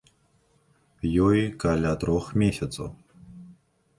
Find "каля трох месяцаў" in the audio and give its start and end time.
1.63-2.87